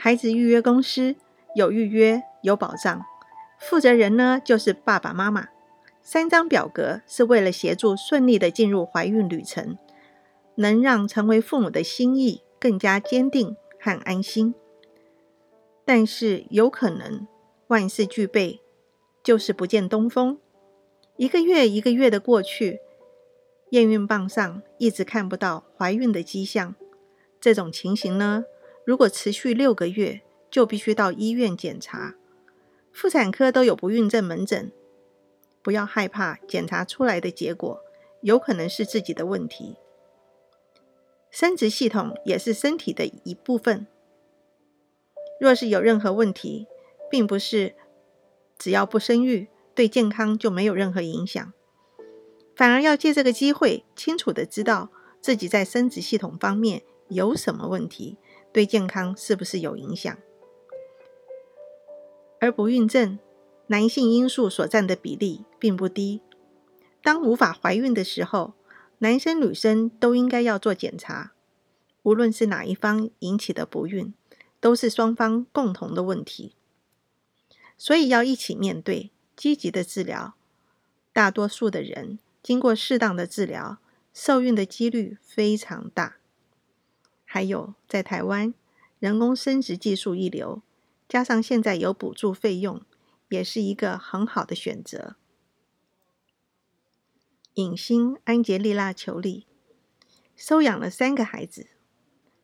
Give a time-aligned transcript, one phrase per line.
[0.00, 1.16] 孩子预约公司
[1.56, 3.04] 有预约有保障，
[3.58, 5.48] 负责人呢就是爸爸妈妈。
[6.00, 9.76] 三张表格是为了协助顺利的进入怀孕旅程，
[10.54, 14.54] 能让成为父母的心意更加坚定和安心。
[15.84, 17.26] 但是有可能
[17.66, 18.60] 万事俱备，
[19.24, 20.38] 就是不见东风。
[21.16, 22.78] 一个月一个月的过去，
[23.70, 26.76] 验孕棒上一直看不到怀孕的迹象。
[27.40, 28.44] 这种情形呢，
[28.88, 32.14] 如果持续六个月，就必须到医院检查。
[32.90, 34.72] 妇产科都有不孕症门诊。
[35.60, 37.82] 不要害怕，检查出来的结果
[38.22, 39.76] 有可能是自己的问题。
[41.30, 43.86] 生殖系统也是身体的一部分，
[45.38, 46.66] 若是有任何问题，
[47.10, 47.74] 并不是
[48.56, 51.52] 只要不生育，对健康就没有任何影响，
[52.56, 54.88] 反而要借这个机会，清楚的知道
[55.20, 58.16] 自己在生殖系统方面有什么问题，
[58.52, 60.16] 对健康是不是有影响，
[62.40, 63.18] 而不孕症。
[63.70, 66.22] 男性因素所占的比例并不低。
[67.02, 68.54] 当无法怀孕的时候，
[68.98, 71.32] 男生女生都应该要做检查。
[72.02, 74.14] 无论是哪一方引起的不孕，
[74.60, 76.54] 都是双方共同的问题，
[77.76, 80.34] 所以要一起面对，积极的治疗。
[81.12, 83.78] 大多数的人经过适当的治疗，
[84.14, 86.17] 受孕的几率非常大。
[87.30, 88.54] 还有在台湾，
[88.98, 90.62] 人工生殖技术一流，
[91.06, 92.80] 加上现在有补助费用。
[93.28, 95.16] 也是一个很好的选择。
[97.56, 99.46] 影星安杰丽娜·裘丽
[100.34, 101.68] 收养了三个孩子，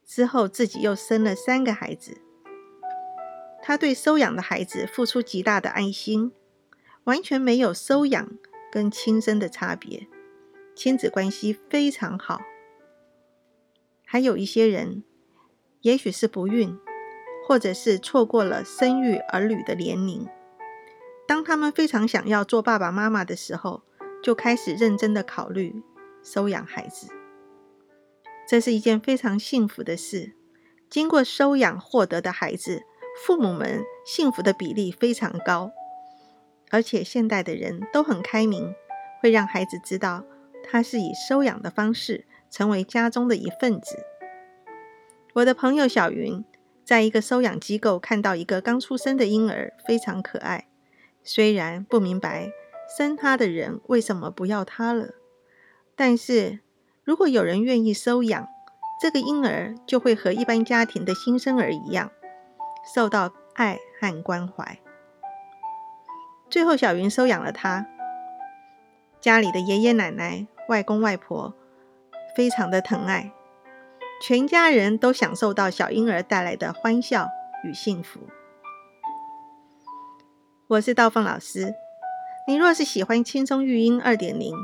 [0.05, 2.21] 之后自己又生了三个孩子。
[3.63, 6.33] 她对收养的孩子付出极大的爱心，
[7.05, 8.37] 完全没有收养
[8.71, 10.07] 跟亲生的差别，
[10.77, 12.43] 亲子关系非常好。
[14.15, 15.03] 还有一些人，
[15.81, 16.79] 也许是不孕，
[17.49, 20.29] 或者是错过了生育儿女的年龄。
[21.27, 23.83] 当他们非常想要做爸爸妈妈的时候，
[24.23, 25.83] 就开始认真的考虑
[26.23, 27.09] 收养孩子。
[28.47, 30.37] 这是一件非常幸福的事。
[30.89, 32.85] 经过收养获得的孩子，
[33.27, 35.73] 父母们幸福的比例非常高。
[36.71, 38.73] 而且现代的人都很开明，
[39.21, 40.25] 会让孩子知道
[40.63, 44.07] 他是以收养的方式成为家中的一份子。
[45.33, 46.45] 我的朋友小云
[46.85, 50.69] 在一个收养机构看到一个刚出生的婴儿，非常可爱。
[51.25, 52.53] 虽然不明白
[52.97, 55.15] 生他的人为什么不要他了，
[55.97, 56.61] 但是
[57.03, 58.47] 如果有人愿意收养
[59.03, 62.13] 这个婴儿，就会和一般家庭的新生儿一样，
[62.95, 64.79] 受到爱和关怀。
[66.49, 67.89] 最后，小云收养了他，
[69.21, 71.53] 家里的爷爷奶奶、外公外婆
[72.35, 73.33] 非常的疼爱，
[74.21, 77.29] 全家人都享受到小婴儿带来的欢笑
[77.65, 78.21] 与幸福。
[80.67, 81.75] 我是道凤老师。
[82.47, 84.55] 你若是喜欢轻松育婴二点零，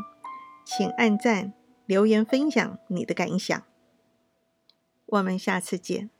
[0.66, 1.52] 请按赞、
[1.86, 3.62] 留言、分享你的感想。
[5.06, 6.10] 我们下次见。